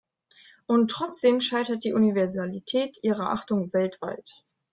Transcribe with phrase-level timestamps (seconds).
[0.65, 4.43] Und trotzdem scheitert die Universalität ihrer Achtung weltweit.